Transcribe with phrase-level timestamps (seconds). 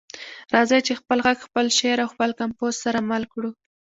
[0.53, 3.49] راځئ چې خپل غږ، خپل شعر او خپل کمپوز سره مل کړو.